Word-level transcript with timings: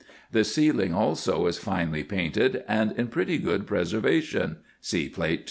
The 0.31 0.43
ceiling 0.43 0.95
also 0.95 1.45
is 1.45 1.59
finely 1.59 2.03
painted, 2.03 2.63
and 2.67 2.91
in 2.93 3.05
pretty 3.09 3.37
good 3.37 3.67
preservation 3.67 4.57
(See 4.79 5.09
Plate 5.09 5.35
2). 5.39 5.39